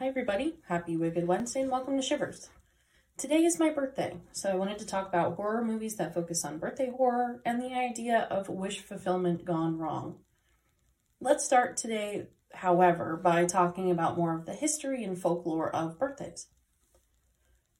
Hi, 0.00 0.06
everybody. 0.06 0.54
Happy 0.68 0.96
Wicked 0.96 1.26
Wednesday 1.26 1.62
and 1.62 1.72
welcome 1.72 1.96
to 1.96 2.02
Shivers. 2.02 2.50
Today 3.16 3.42
is 3.42 3.58
my 3.58 3.70
birthday, 3.70 4.18
so 4.30 4.48
I 4.48 4.54
wanted 4.54 4.78
to 4.78 4.86
talk 4.86 5.08
about 5.08 5.34
horror 5.34 5.64
movies 5.64 5.96
that 5.96 6.14
focus 6.14 6.44
on 6.44 6.60
birthday 6.60 6.88
horror 6.88 7.42
and 7.44 7.60
the 7.60 7.74
idea 7.74 8.28
of 8.30 8.48
wish 8.48 8.78
fulfillment 8.78 9.44
gone 9.44 9.76
wrong. 9.76 10.20
Let's 11.20 11.44
start 11.44 11.76
today, 11.76 12.28
however, 12.52 13.16
by 13.20 13.44
talking 13.44 13.90
about 13.90 14.16
more 14.16 14.38
of 14.38 14.46
the 14.46 14.54
history 14.54 15.02
and 15.02 15.18
folklore 15.18 15.74
of 15.74 15.98
birthdays. 15.98 16.46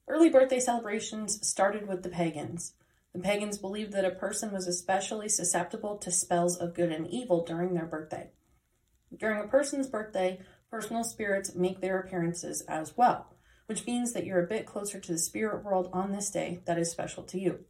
Early 0.05 0.29
birthday 0.29 0.59
celebrations 0.59 1.47
started 1.47 1.87
with 1.87 2.03
the 2.03 2.09
pagans. 2.09 2.73
The 3.13 3.21
pagans 3.21 3.57
believed 3.57 3.93
that 3.93 4.03
a 4.03 4.11
person 4.11 4.51
was 4.51 4.67
especially 4.67 5.29
susceptible 5.29 5.97
to 5.99 6.11
spells 6.11 6.57
of 6.57 6.75
good 6.75 6.91
and 6.91 7.07
evil 7.07 7.45
during 7.45 7.75
their 7.75 7.85
birthday. 7.85 8.31
During 9.17 9.39
a 9.39 9.47
person's 9.47 9.87
birthday, 9.87 10.41
personal 10.69 11.03
spirits 11.03 11.55
make 11.55 11.81
their 11.81 11.99
appearances 11.99 12.61
as 12.67 12.95
well, 12.95 13.33
which 13.65 13.85
means 13.85 14.13
that 14.13 14.25
you're 14.25 14.43
a 14.43 14.47
bit 14.47 14.65
closer 14.65 14.99
to 14.99 15.11
the 15.11 15.17
spirit 15.17 15.63
world 15.63 15.89
on 15.93 16.11
this 16.11 16.29
day 16.29 16.61
that 16.65 16.77
is 16.77 16.91
special 16.91 17.23
to 17.23 17.39
you. 17.39 17.65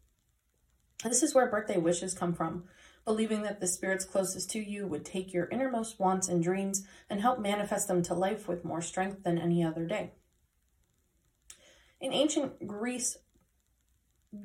This 1.04 1.24
is 1.24 1.34
where 1.34 1.50
birthday 1.50 1.78
wishes 1.78 2.14
come 2.14 2.34
from, 2.34 2.66
believing 3.06 3.44
that 3.44 3.62
the 3.62 3.68
spirits 3.68 4.06
closest 4.06 4.52
to 4.52 4.60
you 4.60 4.86
would 4.86 5.06
take 5.06 5.34
your 5.34 5.48
innermost 5.48 6.00
wants 6.00 6.28
and 6.28 6.44
dreams 6.44 6.86
and 7.10 7.22
help 7.22 7.40
manifest 7.40 7.88
them 7.88 8.04
to 8.04 8.14
life 8.14 8.48
with 8.48 8.66
more 8.66 8.82
strength 8.82 9.24
than 9.24 9.38
any 9.38 9.64
other 9.64 9.86
day. 9.86 10.12
In 12.02 12.14
ancient 12.14 12.68
Greece, 12.68 13.18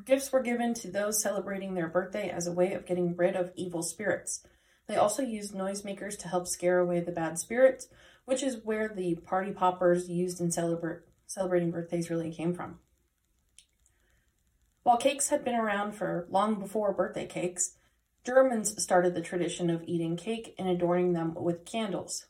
gifts 0.04 0.32
were 0.32 0.42
given 0.42 0.74
to 0.74 0.90
those 0.90 1.22
celebrating 1.22 1.74
their 1.74 1.88
birthday 1.88 2.30
as 2.30 2.46
a 2.46 2.52
way 2.52 2.72
of 2.72 2.86
getting 2.86 3.16
rid 3.16 3.36
of 3.36 3.52
evil 3.54 3.82
spirits. 3.82 4.46
They 4.86 4.96
also 4.96 5.22
used 5.22 5.54
noisemakers 5.54 6.18
to 6.18 6.28
help 6.28 6.46
scare 6.46 6.78
away 6.78 7.00
the 7.00 7.12
bad 7.12 7.38
spirits, 7.38 7.88
which 8.24 8.42
is 8.42 8.64
where 8.64 8.88
the 8.88 9.16
party 9.16 9.52
poppers 9.52 10.08
used 10.08 10.40
in 10.40 10.48
celebra- 10.48 11.00
celebrating 11.26 11.70
birthdays 11.70 12.10
really 12.10 12.30
came 12.30 12.54
from. 12.54 12.78
While 14.82 14.96
cakes 14.98 15.28
had 15.28 15.44
been 15.44 15.54
around 15.54 15.94
for 15.94 16.26
long 16.30 16.56
before 16.56 16.92
birthday 16.92 17.26
cakes, 17.26 17.76
Germans 18.24 18.82
started 18.82 19.14
the 19.14 19.20
tradition 19.20 19.70
of 19.70 19.82
eating 19.86 20.16
cake 20.16 20.54
and 20.58 20.68
adorning 20.68 21.12
them 21.12 21.34
with 21.34 21.64
candles. 21.64 22.26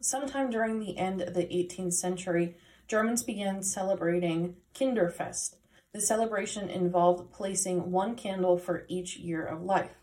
Sometime 0.00 0.50
during 0.50 0.78
the 0.78 0.98
end 0.98 1.22
of 1.22 1.34
the 1.34 1.44
18th 1.44 1.94
century, 1.94 2.56
Germans 2.86 3.22
began 3.22 3.62
celebrating 3.62 4.56
Kinderfest. 4.74 5.56
The 5.92 6.00
celebration 6.00 6.68
involved 6.68 7.32
placing 7.32 7.90
one 7.90 8.14
candle 8.14 8.58
for 8.58 8.84
each 8.88 9.16
year 9.16 9.44
of 9.44 9.62
life. 9.62 9.96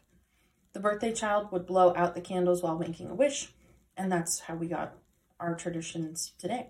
The 0.73 0.79
birthday 0.79 1.13
child 1.13 1.51
would 1.51 1.67
blow 1.67 1.93
out 1.95 2.15
the 2.15 2.21
candles 2.21 2.63
while 2.63 2.77
making 2.77 3.09
a 3.09 3.15
wish, 3.15 3.53
and 3.95 4.11
that's 4.11 4.41
how 4.41 4.55
we 4.55 4.67
got 4.67 4.95
our 5.43 5.55
traditions 5.55 6.31
today. 6.39 6.69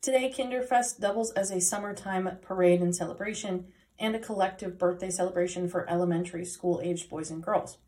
Today, 0.00 0.32
Kinderfest 0.36 1.00
doubles 1.00 1.32
as 1.32 1.50
a 1.50 1.60
summertime 1.60 2.38
parade 2.42 2.80
and 2.80 2.94
celebration 2.94 3.66
and 3.98 4.14
a 4.14 4.20
collective 4.20 4.78
birthday 4.78 5.10
celebration 5.10 5.68
for 5.68 5.88
elementary 5.88 6.44
school 6.44 6.80
aged 6.82 7.08
boys 7.08 7.30
and 7.30 7.42
girls. 7.42 7.78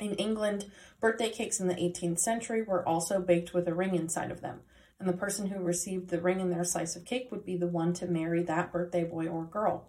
In 0.00 0.14
England, 0.14 0.70
birthday 1.00 1.30
cakes 1.30 1.60
in 1.60 1.68
the 1.68 1.74
18th 1.74 2.18
century 2.18 2.62
were 2.62 2.86
also 2.86 3.20
baked 3.20 3.54
with 3.54 3.68
a 3.68 3.74
ring 3.74 3.94
inside 3.94 4.30
of 4.30 4.40
them, 4.40 4.60
and 4.98 5.08
the 5.08 5.12
person 5.12 5.46
who 5.46 5.60
received 5.60 6.10
the 6.10 6.20
ring 6.20 6.40
in 6.40 6.50
their 6.50 6.64
slice 6.64 6.96
of 6.96 7.04
cake 7.04 7.28
would 7.30 7.44
be 7.44 7.56
the 7.56 7.68
one 7.68 7.92
to 7.94 8.06
marry 8.06 8.42
that 8.42 8.72
birthday 8.72 9.04
boy 9.04 9.28
or 9.28 9.44
girl. 9.44 9.88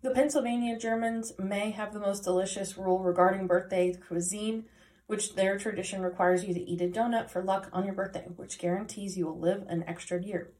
The 0.00 0.10
Pennsylvania 0.10 0.78
Germans 0.78 1.32
may 1.40 1.72
have 1.72 1.92
the 1.92 1.98
most 1.98 2.22
delicious 2.22 2.78
rule 2.78 3.00
regarding 3.00 3.48
birthday 3.48 3.92
cuisine, 3.94 4.66
which 5.08 5.34
their 5.34 5.58
tradition 5.58 6.02
requires 6.02 6.44
you 6.44 6.54
to 6.54 6.60
eat 6.60 6.82
a 6.82 6.86
donut 6.86 7.30
for 7.30 7.42
luck 7.42 7.68
on 7.72 7.84
your 7.84 7.94
birthday, 7.94 8.26
which 8.36 8.58
guarantees 8.58 9.16
you 9.16 9.24
will 9.26 9.40
live 9.40 9.64
an 9.66 9.82
extra 9.88 10.22
year. 10.22 10.52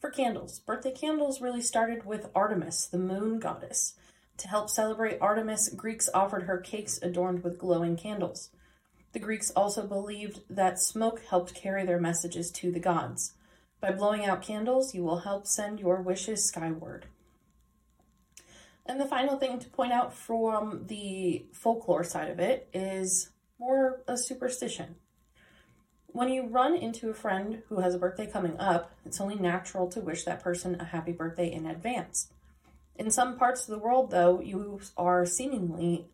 For 0.00 0.10
candles, 0.10 0.58
birthday 0.58 0.90
candles 0.90 1.40
really 1.40 1.62
started 1.62 2.04
with 2.04 2.30
Artemis, 2.34 2.86
the 2.86 2.98
moon 2.98 3.38
goddess. 3.38 3.94
To 4.38 4.48
help 4.48 4.68
celebrate 4.68 5.18
Artemis, 5.20 5.68
Greeks 5.70 6.10
offered 6.12 6.42
her 6.42 6.58
cakes 6.58 6.98
adorned 7.00 7.44
with 7.44 7.60
glowing 7.60 7.96
candles. 7.96 8.50
The 9.12 9.20
Greeks 9.20 9.52
also 9.52 9.86
believed 9.86 10.40
that 10.50 10.80
smoke 10.80 11.22
helped 11.30 11.54
carry 11.54 11.86
their 11.86 12.00
messages 12.00 12.50
to 12.50 12.72
the 12.72 12.80
gods. 12.80 13.34
By 13.80 13.92
blowing 13.92 14.24
out 14.24 14.42
candles, 14.42 14.94
you 14.94 15.04
will 15.04 15.20
help 15.20 15.46
send 15.46 15.78
your 15.78 16.02
wishes 16.02 16.44
skyward. 16.44 17.06
And 18.86 19.00
the 19.00 19.06
final 19.06 19.38
thing 19.38 19.58
to 19.58 19.68
point 19.68 19.92
out 19.92 20.12
from 20.14 20.86
the 20.86 21.46
folklore 21.52 22.04
side 22.04 22.30
of 22.30 22.38
it 22.38 22.68
is 22.74 23.30
more 23.58 24.02
a 24.06 24.16
superstition. 24.16 24.96
When 26.06 26.28
you 26.28 26.46
run 26.46 26.76
into 26.76 27.10
a 27.10 27.14
friend 27.14 27.62
who 27.68 27.80
has 27.80 27.94
a 27.94 27.98
birthday 27.98 28.26
coming 28.26 28.58
up, 28.58 28.92
it's 29.04 29.20
only 29.20 29.36
natural 29.36 29.88
to 29.88 30.00
wish 30.00 30.24
that 30.24 30.42
person 30.42 30.80
a 30.80 30.84
happy 30.84 31.12
birthday 31.12 31.50
in 31.50 31.66
advance. 31.66 32.28
In 32.94 33.10
some 33.10 33.36
parts 33.36 33.62
of 33.62 33.68
the 33.68 33.78
world, 33.78 34.10
though, 34.10 34.40
you 34.40 34.80
are 34.96 35.26
seemingly 35.26 36.06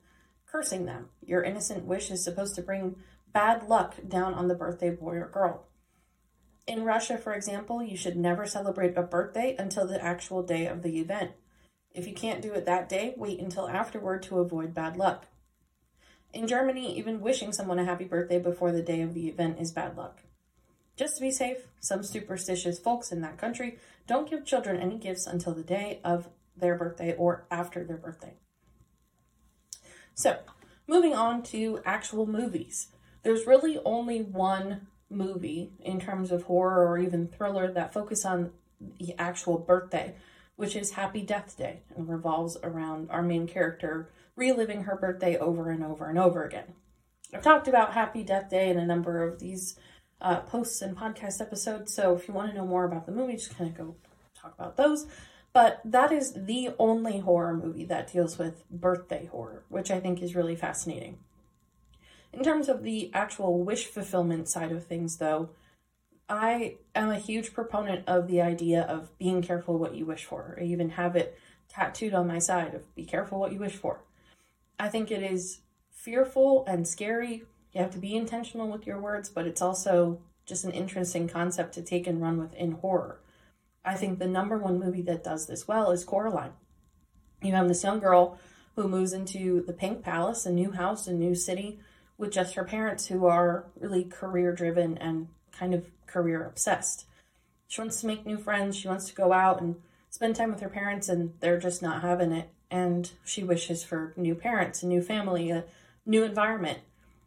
cursing 0.47 0.87
them. 0.87 1.11
Your 1.27 1.43
innocent 1.43 1.85
wish 1.85 2.11
is 2.11 2.25
supposed 2.25 2.55
to 2.55 2.63
bring 2.63 2.97
bad 3.33 3.69
luck 3.69 3.97
down 4.09 4.33
on 4.33 4.49
the 4.49 4.55
birthday 4.55 4.91
boy 4.91 5.17
or 5.17 5.29
girl. 5.29 5.67
In 6.67 6.85
Russia, 6.85 7.19
for 7.19 7.35
example, 7.35 7.83
you 7.83 7.97
should 7.97 8.17
never 8.17 8.47
celebrate 8.47 8.97
a 8.97 9.03
birthday 9.03 9.55
until 9.59 9.87
the 9.87 10.03
actual 10.03 10.43
day 10.43 10.67
of 10.67 10.83
the 10.83 10.99
event. 10.99 11.33
If 11.95 12.07
you 12.07 12.15
can't 12.15 12.43
do 12.43 12.53
it 12.53 12.67
that 12.67 12.89
day, 12.89 13.15
wait 13.17 13.41
until 13.41 13.69
afterward 13.69 14.23
to 14.25 14.39
avoid 14.39 14.75
bad 14.75 14.97
luck. 14.97 15.27
In 16.33 16.47
Germany, 16.47 16.97
even 16.97 17.21
wishing 17.21 17.53
someone 17.53 17.79
a 17.79 17.85
happy 17.85 18.05
birthday 18.05 18.39
before 18.39 18.71
the 18.71 18.83
day 18.83 19.03
of 19.03 19.15
the 19.15 19.29
event 19.29 19.59
is 19.59 19.73
bad 19.73 19.97
luck. 19.97 20.21
Just 20.97 21.17
to 21.17 21.23
be 21.23 21.31
safe, 21.31 21.67
some 21.81 22.03
superstitious 22.03 22.79
folks 22.79 23.11
in 23.11 23.21
that 23.23 23.39
country 23.39 23.79
don't 24.07 24.31
give 24.31 24.45
children 24.45 24.81
any 24.81 24.99
gifts 24.99 25.27
until 25.27 25.55
the 25.55 25.63
day 25.63 26.01
of 26.05 26.29
their 26.57 26.77
birthday 26.77 27.15
or 27.17 27.47
after 27.51 27.83
their 27.83 27.97
birthday. 27.97 28.35
So, 30.15 30.39
moving 30.87 31.15
on 31.15 31.43
to 31.45 31.81
actual 31.85 32.27
movies. 32.27 32.89
There's 33.23 33.47
really 33.47 33.79
only 33.85 34.23
one 34.23 34.87
movie 35.09 35.73
in 35.81 36.01
terms 36.01 36.31
of 36.31 36.45
horror 36.45 36.87
or 36.87 36.99
even 36.99 37.27
thriller 37.27 37.73
that 37.73 37.93
focus 37.93 38.25
on 38.25 38.53
the 38.99 39.15
actual 39.19 39.59
birthday 39.59 40.15
which 40.61 40.77
is 40.77 40.91
Happy 40.91 41.23
Death 41.23 41.57
Day 41.57 41.81
and 41.97 42.07
revolves 42.07 42.59
around 42.63 43.11
our 43.11 43.23
main 43.23 43.47
character 43.47 44.11
reliving 44.37 44.83
her 44.83 44.95
birthday 44.95 45.39
over 45.39 45.71
and 45.71 45.83
over 45.83 46.11
and 46.11 46.19
over 46.19 46.45
again. 46.45 46.75
I've 47.33 47.41
talked 47.41 47.67
about 47.67 47.95
Happy 47.95 48.23
Death 48.23 48.51
Day 48.51 48.69
in 48.69 48.79
a 48.79 48.85
number 48.85 49.27
of 49.27 49.39
these 49.39 49.79
uh, 50.21 50.41
posts 50.41 50.83
and 50.83 50.95
podcast 50.95 51.41
episodes, 51.41 51.95
so 51.95 52.15
if 52.15 52.29
you 52.29 52.35
want 52.35 52.51
to 52.51 52.55
know 52.55 52.67
more 52.67 52.85
about 52.85 53.07
the 53.07 53.13
movie, 53.13 53.37
just 53.37 53.57
kind 53.57 53.71
of 53.71 53.77
go 53.79 53.97
talk 54.39 54.53
about 54.59 54.77
those. 54.77 55.07
But 55.55 55.81
that 55.83 56.13
is 56.13 56.35
the 56.35 56.75
only 56.79 57.21
horror 57.21 57.55
movie 57.55 57.87
that 57.87 58.13
deals 58.13 58.37
with 58.37 58.69
birthday 58.71 59.31
horror, 59.33 59.65
which 59.71 59.91
I 59.91 59.99
think 59.99 60.21
is 60.21 60.37
really 60.37 60.57
fascinating. 60.57 61.21
In 62.35 62.45
terms 62.45 62.69
of 62.69 62.83
the 62.83 63.11
actual 63.15 63.65
wish 63.65 63.87
fulfillment 63.87 64.47
side 64.51 64.73
of 64.73 64.85
things, 64.85 65.17
though, 65.17 65.49
I 66.31 66.77
am 66.95 67.11
a 67.11 67.19
huge 67.19 67.53
proponent 67.53 68.05
of 68.07 68.29
the 68.29 68.41
idea 68.41 68.83
of 68.83 69.17
being 69.19 69.43
careful 69.43 69.79
what 69.79 69.97
you 69.97 70.07
wish 70.07 70.25
for. 70.25 70.57
I 70.61 70.65
even 70.65 70.91
have 70.91 71.17
it 71.17 71.37
tattooed 71.69 72.15
on 72.15 72.29
my 72.29 72.39
side 72.39 72.75
of 72.75 72.95
be 72.95 73.05
careful 73.05 73.41
what 73.41 73.53
you 73.53 73.59
wish 73.59 73.75
for. 73.75 74.05
I 74.79 74.89
think 74.89 75.11
it 75.11 75.25
is 75.25 75.61
fearful 75.91 76.65
and 76.67 76.87
scary. 76.87 77.43
You 77.73 77.83
have 77.83 77.91
to 77.91 77.99
be 77.99 78.17
intentional 78.17 78.69
with 78.69 78.87
your 78.87 79.01
words, 79.01 79.29
but 79.29 79.47
it's 79.47 79.61
also 79.61 80.21
just 80.47 80.65
an 80.65 80.71
interesting 80.71 81.29
concept 81.29 81.75
to 81.75 81.83
take 81.83 82.07
and 82.07 82.23
run 82.23 82.39
with 82.39 82.55
in 82.55 82.73
horror. 82.73 83.21
I 83.85 83.97
think 83.97 84.19
the 84.19 84.29
number 84.29 84.57
one 84.57 84.79
movie 84.79 85.03
that 85.03 85.25
does 85.25 85.47
this 85.47 85.67
well 85.67 85.91
is 85.91 86.05
Coraline. 86.05 86.53
You 87.43 87.53
have 87.53 87.67
this 87.67 87.83
young 87.83 87.99
girl 87.99 88.39
who 88.77 88.87
moves 88.87 89.13
into 89.13 89.65
the 89.67 89.73
Pink 89.73 90.03
Palace, 90.03 90.47
a 90.47 90.53
new 90.53 90.71
house, 90.71 91.09
a 91.09 91.13
new 91.13 91.35
city, 91.35 91.81
with 92.19 92.31
just 92.31 92.55
her 92.55 92.65
parents 92.65 93.07
who 93.07 93.27
are 93.27 93.67
really 93.79 94.05
career 94.05 94.53
driven 94.53 94.97
and 94.99 95.29
kind 95.61 95.75
of 95.75 95.85
career 96.07 96.45
obsessed. 96.45 97.07
She 97.69 97.81
wants 97.81 98.01
to 98.01 98.07
make 98.07 98.27
new 98.27 98.39
friends. 98.39 98.77
She 98.77 98.89
wants 98.89 99.07
to 99.09 99.15
go 99.15 99.33
out 99.33 99.61
and 99.61 99.77
spend 100.09 100.35
time 100.35 100.51
with 100.51 100.61
her 100.61 100.69
parents, 100.69 101.09
and 101.09 101.35
they're 101.41 101.61
just 101.61 101.83
not 101.83 102.03
having 102.03 102.33
it. 102.33 102.49
And 102.71 103.13
she 103.25 103.45
wishes 103.45 103.85
for 103.85 104.15
new 104.17 104.35
parents, 104.35 104.83
a 104.83 104.87
new 104.87 105.03
family, 105.03 105.51
a 105.51 105.65
new 106.07 106.25
environment. 106.25 106.79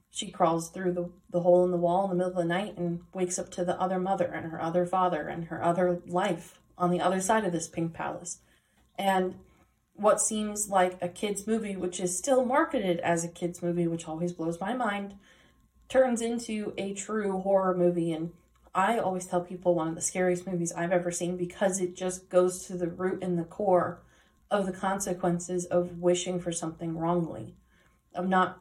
She 0.09 0.31
crawls 0.31 0.69
through 0.69 0.94
the, 0.94 1.09
the 1.30 1.41
hole 1.41 1.63
in 1.63 1.71
the 1.71 1.77
wall 1.77 2.03
in 2.06 2.09
the 2.09 2.15
middle 2.15 2.31
of 2.31 2.38
the 2.38 2.45
night 2.45 2.77
and 2.77 3.01
wakes 3.13 3.39
up 3.39 3.51
to 3.51 3.63
the 3.63 3.80
other 3.80 4.00
mother 4.00 4.25
and 4.25 4.51
her 4.51 4.62
other 4.62 4.86
father 4.86 5.27
and 5.27 5.45
her 5.45 5.63
other 5.63 6.01
life 6.07 6.59
on 6.77 6.91
the 6.91 7.01
other 7.01 7.21
side 7.21 7.45
of 7.45 7.51
this 7.51 7.68
pink 7.68 7.94
palace. 7.94 8.39
And 8.97 9.36
what 9.95 10.21
seems 10.21 10.69
like 10.69 10.97
a 11.01 11.07
kid's 11.07 11.47
movie, 11.47 11.75
which 11.75 12.00
is 12.00 12.18
still 12.18 12.45
marketed 12.45 13.00
as 13.00 13.24
a 13.24 13.27
kid's 13.29 13.62
movie, 13.62 13.88
which 13.88 14.07
always 14.07 14.33
blows 14.33 14.59
my 14.59 14.74
mind, 14.74 15.15
turns 15.94 16.22
into 16.22 16.74
a 16.75 16.92
true 16.95 17.40
horror 17.42 17.78
movie. 17.78 18.12
And 18.12 18.31
I 18.74 18.98
always 18.98 19.28
tell 19.28 19.42
people 19.42 19.75
one 19.75 19.88
of 19.88 19.94
the 19.94 20.01
scariest 20.01 20.48
movies 20.48 20.74
I've 20.75 20.92
ever 20.92 21.12
seen 21.12 21.38
because 21.38 21.80
it 21.80 21.95
just 21.95 22.30
goes 22.30 22.66
to 22.66 22.74
the 22.74 22.88
root 22.88 23.22
and 23.22 23.38
the 23.38 23.44
core 23.44 24.01
of 24.50 24.66
the 24.66 24.72
consequences 24.74 25.66
of 25.66 26.00
wishing 26.00 26.40
for 26.40 26.51
something 26.51 26.98
wrongly, 26.98 27.54
of 28.16 28.28
not 28.28 28.60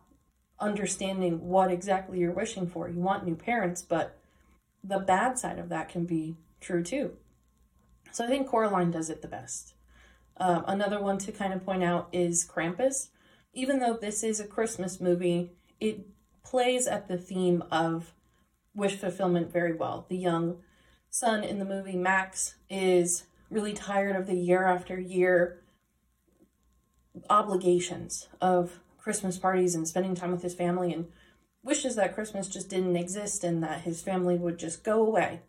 understanding 0.60 1.48
what 1.48 1.70
exactly 1.70 2.18
you're 2.18 2.32
wishing 2.32 2.66
for. 2.66 2.88
You 2.90 3.00
want 3.00 3.24
new 3.24 3.34
parents, 3.34 3.80
but 3.80 4.18
the 4.84 4.98
bad 4.98 5.38
side 5.38 5.58
of 5.58 5.70
that 5.70 5.88
can 5.88 6.04
be 6.04 6.36
true 6.60 6.82
too. 6.82 7.12
So 8.10 8.26
I 8.26 8.28
think 8.28 8.46
Coraline 8.46 8.90
does 8.90 9.08
it 9.08 9.22
the 9.22 9.28
best. 9.28 9.72
Um, 10.36 10.64
another 10.66 11.00
one 11.00 11.16
to 11.18 11.32
kind 11.32 11.54
of 11.54 11.64
point 11.64 11.82
out 11.82 12.08
is 12.12 12.46
Krampus. 12.46 13.08
Even 13.54 13.78
though 13.78 13.96
this 13.96 14.22
is 14.22 14.38
a 14.38 14.46
Christmas 14.46 15.00
movie, 15.00 15.52
it 15.80 16.06
plays 16.44 16.86
at 16.86 17.08
the 17.08 17.18
theme 17.18 17.62
of 17.70 18.12
wish 18.74 18.96
fulfillment 18.96 19.52
very 19.52 19.74
well. 19.74 20.06
The 20.08 20.16
young 20.16 20.58
son 21.10 21.44
in 21.44 21.58
the 21.58 21.64
movie, 21.64 21.96
Max, 21.96 22.54
is 22.70 23.24
really 23.50 23.74
tired 23.74 24.16
of 24.16 24.26
the 24.26 24.36
year 24.36 24.64
after 24.64 24.98
year 24.98 25.60
obligations 27.28 28.28
of 28.40 28.80
Christmas 28.98 29.38
parties 29.38 29.74
and 29.74 29.86
spending 29.86 30.14
time 30.14 30.32
with 30.32 30.42
his 30.42 30.54
family 30.54 30.92
and 30.92 31.06
wishes 31.62 31.96
that 31.96 32.14
Christmas 32.14 32.48
just 32.48 32.68
didn't 32.68 32.96
exist 32.96 33.44
and 33.44 33.62
that 33.62 33.82
his 33.82 34.02
family 34.02 34.36
would 34.36 34.58
just 34.58 34.82
go 34.82 35.04
away. 35.04 35.40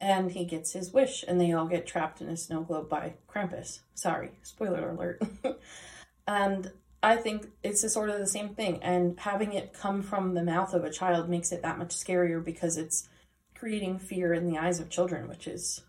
And 0.00 0.32
he 0.32 0.44
gets 0.44 0.72
his 0.72 0.92
wish, 0.92 1.24
and 1.28 1.40
they 1.40 1.52
all 1.52 1.66
get 1.68 1.86
trapped 1.86 2.20
in 2.20 2.28
a 2.28 2.36
snow 2.36 2.62
globe 2.62 2.88
by 2.88 3.14
Krampus. 3.32 3.80
Sorry, 3.94 4.32
spoiler 4.42 4.90
alert. 4.90 5.22
and 6.26 6.72
I 7.02 7.16
think 7.16 7.48
it's 7.62 7.82
a 7.82 7.90
sort 7.90 8.10
of 8.10 8.18
the 8.18 8.26
same 8.26 8.50
thing. 8.50 8.82
And 8.82 9.18
having 9.18 9.52
it 9.52 9.72
come 9.72 10.02
from 10.02 10.34
the 10.34 10.44
mouth 10.44 10.72
of 10.72 10.84
a 10.84 10.90
child 10.90 11.28
makes 11.28 11.50
it 11.52 11.62
that 11.62 11.78
much 11.78 11.90
scarier 11.96 12.44
because 12.44 12.76
it's 12.76 13.08
creating 13.54 13.98
fear 13.98 14.32
in 14.32 14.46
the 14.46 14.58
eyes 14.58 14.80
of 14.80 14.90
children, 14.90 15.28
which 15.28 15.46
is 15.46 15.82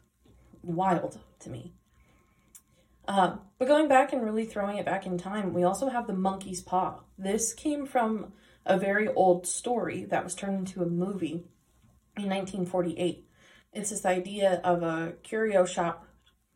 wild 0.63 1.19
to 1.39 1.50
me. 1.50 1.74
Uh, 3.07 3.36
but 3.60 3.68
going 3.68 3.88
back 3.88 4.13
and 4.13 4.24
really 4.24 4.45
throwing 4.45 4.77
it 4.77 4.86
back 4.86 5.06
in 5.06 5.18
time, 5.18 5.54
we 5.54 5.63
also 5.63 5.89
have 5.89 6.07
the 6.07 6.13
monkey's 6.13 6.62
paw. 6.62 7.00
This 7.18 7.54
came 7.54 7.86
from 7.86 8.33
a 8.65 8.77
very 8.77 9.07
old 9.10 9.45
story 9.45 10.06
that 10.06 10.24
was 10.24 10.36
turned 10.36 10.60
into 10.60 10.81
a 10.81 10.86
movie 10.86 11.45
in 12.15 12.30
1948. 12.30 13.27
It's 13.74 13.89
this 13.89 14.06
idea 14.06 14.62
of 14.63 14.83
a 14.83 15.13
curio 15.24 15.65
shop 15.65 16.07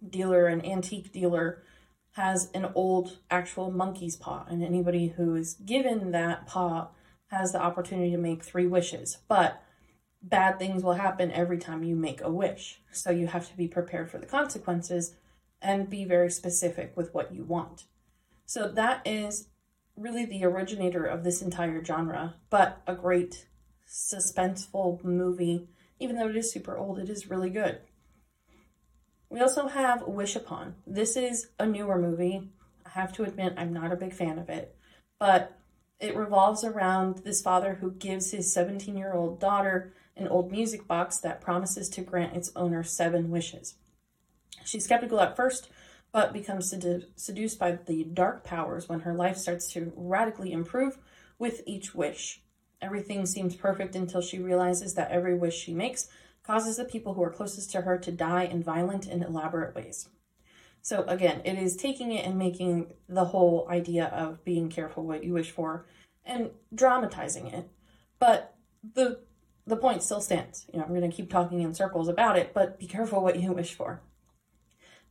dealer, 0.08 0.48
an 0.48 0.64
antique 0.66 1.12
dealer, 1.12 1.64
has 2.18 2.50
an 2.56 2.68
old 2.74 3.20
actual 3.30 3.70
monkey's 3.70 4.16
paw, 4.16 4.44
and 4.50 4.64
anybody 4.64 5.10
who 5.10 5.36
is 5.36 5.54
given 5.54 6.10
that 6.12 6.48
paw 6.48 6.88
has 7.28 7.52
the 7.52 7.62
opportunity 7.62 8.10
to 8.10 8.18
make 8.18 8.44
three 8.44 8.66
wishes. 8.66 9.20
But 9.28 9.62
bad 10.24 10.58
things 10.58 10.82
will 10.82 10.94
happen 10.94 11.32
every 11.32 11.60
time 11.60 11.84
you 11.84 11.96
make 11.96 12.20
a 12.22 12.32
wish. 12.32 12.82
So 12.92 13.12
you 13.12 13.28
have 13.28 13.48
to 13.52 13.56
be 13.56 13.68
prepared 13.68 14.10
for 14.10 14.18
the 14.18 14.26
consequences 14.26 15.14
and 15.62 15.92
be 15.92 16.06
very 16.06 16.32
specific 16.32 16.98
with 16.98 17.14
what 17.14 17.32
you 17.32 17.44
want. 17.44 17.84
So 18.48 18.68
that 18.68 19.06
is 19.06 19.50
really 19.96 20.26
the 20.26 20.44
originator 20.44 21.06
of 21.06 21.24
this 21.24 21.44
entire 21.44 21.86
genre, 21.86 22.34
but 22.50 22.82
a 22.88 22.96
great 22.96 23.46
suspenseful 23.88 25.04
movie. 25.04 25.68
Even 26.00 26.16
though 26.16 26.30
it 26.30 26.36
is 26.36 26.52
super 26.52 26.76
old, 26.76 26.98
it 26.98 27.10
is 27.10 27.30
really 27.30 27.52
good. 27.52 27.80
We 29.30 29.42
also 29.42 29.68
have 29.68 30.08
Wish 30.08 30.36
Upon. 30.36 30.76
This 30.86 31.18
is 31.18 31.50
a 31.60 31.66
newer 31.66 32.00
movie. 32.00 32.50
I 32.86 32.90
have 32.90 33.12
to 33.14 33.24
admit, 33.24 33.56
I'm 33.58 33.74
not 33.74 33.92
a 33.92 33.98
big 33.98 34.14
fan 34.14 34.40
of 34.40 34.50
it, 34.50 34.76
but 35.20 35.58
it 36.00 36.16
revolves 36.16 36.64
around 36.64 37.20
this 37.20 37.42
father 37.42 37.76
who 37.76 37.92
gives 37.92 38.32
his 38.32 38.54
17 38.54 38.96
year 38.96 39.14
old 39.14 39.40
daughter 39.40 39.94
an 40.16 40.28
old 40.30 40.52
music 40.52 40.88
box 40.88 41.18
that 41.18 41.42
promises 41.42 41.90
to 41.90 42.02
grant 42.02 42.36
its 42.36 42.52
owner 42.56 42.84
seven 42.84 43.30
wishes. 43.30 43.76
She's 44.64 44.86
skeptical 44.86 45.20
at 45.20 45.36
first, 45.36 45.70
but 46.12 46.34
becomes 46.34 46.74
sedu- 46.74 47.06
seduced 47.16 47.60
by 47.60 47.74
the 47.74 48.06
dark 48.06 48.44
powers 48.44 48.88
when 48.88 49.02
her 49.02 49.14
life 49.14 49.38
starts 49.38 49.72
to 49.74 49.92
radically 49.96 50.54
improve 50.54 50.98
with 51.38 51.62
each 51.66 51.94
wish. 51.94 52.42
Everything 52.82 53.26
seems 53.26 53.56
perfect 53.56 53.96
until 53.96 54.22
she 54.22 54.40
realizes 54.40 54.94
that 54.94 55.12
every 55.12 55.36
wish 55.36 55.58
she 55.58 55.74
makes 55.74 56.08
causes 56.48 56.78
the 56.78 56.86
people 56.86 57.14
who 57.14 57.22
are 57.22 57.30
closest 57.30 57.72
to 57.72 57.82
her 57.82 57.98
to 57.98 58.12
die 58.12 58.46
in 58.46 58.64
violent 58.64 59.06
and 59.06 59.22
elaborate 59.22 59.76
ways. 59.76 60.08
So, 60.82 61.04
again, 61.04 61.42
it 61.44 61.58
is 61.58 61.76
taking 61.76 62.14
it 62.14 62.26
and 62.26 62.40
making 62.40 62.94
the 63.10 63.26
whole 63.26 63.68
idea 63.70 64.06
of 64.06 64.44
being 64.46 64.70
careful 64.70 65.04
what 65.04 65.26
you 65.26 65.34
wish 65.34 65.52
for 65.52 65.86
and 66.26 66.52
dramatizing 66.74 67.48
it. 67.48 67.70
But 68.20 68.56
the 68.94 69.20
the 69.66 69.76
point 69.76 70.02
still 70.02 70.22
stands. 70.22 70.66
You 70.72 70.80
know, 70.80 70.86
I'm 70.86 70.96
going 70.96 71.10
to 71.10 71.16
keep 71.16 71.30
talking 71.30 71.62
in 71.62 71.74
circles 71.74 72.08
about 72.08 72.38
it, 72.38 72.54
but 72.54 72.80
be 72.80 72.88
careful 72.88 73.22
what 73.22 73.38
you 73.38 73.52
wish 73.52 73.74
for. 73.74 74.02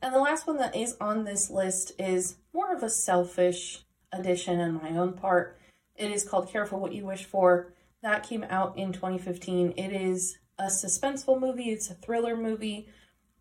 And 0.00 0.14
the 0.14 0.18
last 0.18 0.46
one 0.46 0.56
that 0.56 0.74
is 0.74 0.96
on 0.98 1.24
this 1.24 1.50
list 1.50 1.92
is 1.98 2.36
more 2.54 2.74
of 2.74 2.82
a 2.82 2.88
selfish 2.88 3.84
addition 4.12 4.60
on 4.60 4.82
my 4.82 4.96
own 4.96 5.12
part. 5.12 5.58
It 5.94 6.10
is 6.10 6.24
called 6.24 6.50
Careful 6.50 6.80
What 6.80 6.94
You 6.94 7.04
Wish 7.04 7.24
For. 7.24 7.74
That 8.02 8.26
came 8.26 8.44
out 8.44 8.78
in 8.78 8.92
2015. 8.92 9.74
It 9.76 9.92
is 9.92 10.38
a 10.58 10.66
suspenseful 10.66 11.40
movie, 11.40 11.70
it's 11.70 11.90
a 11.90 11.94
thriller 11.94 12.36
movie. 12.36 12.88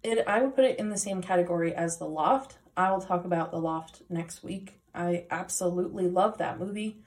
It 0.03 0.23
I 0.27 0.41
would 0.41 0.56
put 0.56 0.65
it 0.65 0.79
in 0.79 0.89
the 0.89 0.97
same 0.97 1.21
category 1.21 1.73
as 1.73 1.97
The 1.97 2.06
Loft. 2.06 2.57
I 2.77 2.91
will 2.91 3.01
talk 3.01 3.25
about 3.25 3.51
The 3.51 3.59
Loft 3.59 4.01
next 4.09 4.44
week. 4.44 4.79
I 4.94 5.25
absolutely 5.31 6.07
love 6.07 6.38
that 6.38 6.59
movie. 6.59 7.01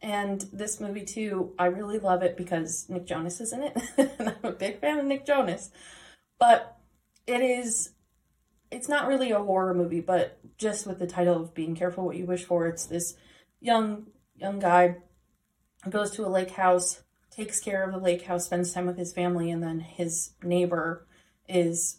And 0.00 0.40
this 0.52 0.80
movie 0.80 1.04
too, 1.04 1.54
I 1.58 1.66
really 1.66 1.98
love 1.98 2.22
it 2.22 2.36
because 2.36 2.86
Nick 2.88 3.06
Jonas 3.06 3.40
is 3.40 3.52
in 3.52 3.62
it. 3.62 3.76
and 3.96 4.28
I'm 4.28 4.50
a 4.50 4.52
big 4.52 4.80
fan 4.80 4.98
of 4.98 5.06
Nick 5.06 5.24
Jonas. 5.24 5.70
But 6.38 6.76
it 7.26 7.40
is 7.40 7.90
it's 8.70 8.88
not 8.88 9.06
really 9.06 9.30
a 9.30 9.38
horror 9.38 9.72
movie, 9.72 10.00
but 10.00 10.38
just 10.58 10.86
with 10.86 10.98
the 10.98 11.06
title 11.06 11.40
of 11.40 11.54
Being 11.54 11.76
Careful 11.76 12.04
What 12.04 12.16
You 12.16 12.26
Wish 12.26 12.44
For, 12.44 12.66
it's 12.66 12.86
this 12.86 13.14
young 13.60 14.08
young 14.36 14.58
guy 14.58 14.96
goes 15.88 16.10
to 16.12 16.26
a 16.26 16.28
lake 16.28 16.50
house, 16.50 17.03
takes 17.34 17.60
care 17.60 17.84
of 17.84 17.92
the 17.92 17.98
lake 17.98 18.22
house, 18.22 18.46
spends 18.46 18.72
time 18.72 18.86
with 18.86 18.96
his 18.96 19.12
family, 19.12 19.50
and 19.50 19.62
then 19.62 19.80
his 19.80 20.30
neighbor 20.42 21.06
is 21.48 21.98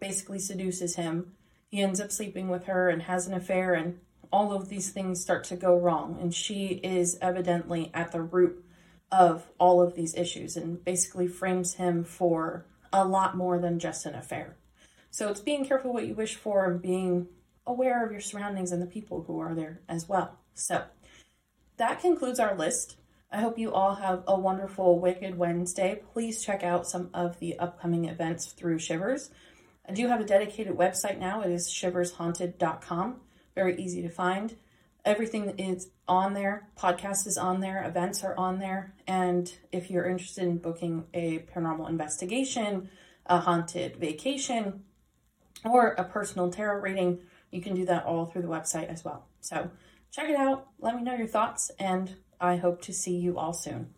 basically 0.00 0.38
seduces 0.38 0.96
him. 0.96 1.32
He 1.68 1.80
ends 1.80 2.00
up 2.00 2.12
sleeping 2.12 2.48
with 2.48 2.64
her 2.64 2.88
and 2.88 3.02
has 3.02 3.26
an 3.26 3.34
affair, 3.34 3.74
and 3.74 4.00
all 4.30 4.52
of 4.52 4.68
these 4.68 4.90
things 4.90 5.20
start 5.20 5.44
to 5.44 5.56
go 5.56 5.78
wrong. 5.78 6.18
And 6.20 6.34
she 6.34 6.80
is 6.82 7.18
evidently 7.20 7.90
at 7.94 8.12
the 8.12 8.22
root 8.22 8.64
of 9.10 9.46
all 9.58 9.80
of 9.82 9.94
these 9.94 10.14
issues 10.14 10.56
and 10.56 10.82
basically 10.82 11.28
frames 11.28 11.74
him 11.74 12.02
for 12.02 12.66
a 12.92 13.04
lot 13.06 13.36
more 13.36 13.58
than 13.58 13.78
just 13.78 14.06
an 14.06 14.14
affair. 14.14 14.56
So 15.10 15.28
it's 15.28 15.40
being 15.40 15.66
careful 15.66 15.92
what 15.92 16.06
you 16.06 16.14
wish 16.14 16.36
for 16.36 16.64
and 16.64 16.80
being 16.80 17.28
aware 17.66 18.04
of 18.04 18.10
your 18.10 18.22
surroundings 18.22 18.72
and 18.72 18.80
the 18.80 18.86
people 18.86 19.24
who 19.24 19.38
are 19.38 19.54
there 19.54 19.82
as 19.88 20.08
well. 20.08 20.38
So 20.54 20.84
that 21.76 22.00
concludes 22.00 22.40
our 22.40 22.56
list. 22.56 22.96
I 23.34 23.40
hope 23.40 23.58
you 23.58 23.72
all 23.72 23.94
have 23.94 24.24
a 24.28 24.38
wonderful 24.38 25.00
Wicked 25.00 25.38
Wednesday. 25.38 26.02
Please 26.12 26.44
check 26.44 26.62
out 26.62 26.86
some 26.86 27.08
of 27.14 27.38
the 27.38 27.58
upcoming 27.58 28.04
events 28.04 28.52
through 28.52 28.78
Shivers. 28.78 29.30
I 29.88 29.92
do 29.94 30.08
have 30.08 30.20
a 30.20 30.24
dedicated 30.24 30.76
website 30.76 31.18
now. 31.18 31.40
It 31.40 31.50
is 31.50 31.66
shivershaunted.com. 31.70 33.16
Very 33.54 33.80
easy 33.80 34.02
to 34.02 34.10
find. 34.10 34.54
Everything 35.06 35.48
is 35.58 35.88
on 36.06 36.34
there. 36.34 36.68
Podcast 36.78 37.26
is 37.26 37.38
on 37.38 37.60
there. 37.60 37.82
Events 37.82 38.22
are 38.22 38.36
on 38.36 38.58
there. 38.58 38.94
And 39.06 39.50
if 39.72 39.90
you're 39.90 40.04
interested 40.04 40.44
in 40.44 40.58
booking 40.58 41.06
a 41.14 41.38
paranormal 41.38 41.88
investigation, 41.88 42.90
a 43.24 43.38
haunted 43.38 43.96
vacation, 43.96 44.84
or 45.64 45.92
a 45.92 46.04
personal 46.04 46.50
tarot 46.50 46.82
reading, 46.82 47.20
you 47.50 47.62
can 47.62 47.74
do 47.74 47.86
that 47.86 48.04
all 48.04 48.26
through 48.26 48.42
the 48.42 48.48
website 48.48 48.88
as 48.88 49.06
well. 49.06 49.26
So 49.40 49.70
check 50.10 50.28
it 50.28 50.36
out. 50.36 50.68
Let 50.78 50.96
me 50.96 51.02
know 51.02 51.14
your 51.14 51.26
thoughts, 51.26 51.70
and 51.78 52.14
I 52.42 52.56
hope 52.56 52.82
to 52.82 52.92
see 52.92 53.16
you 53.16 53.38
all 53.38 53.52
soon. 53.52 53.90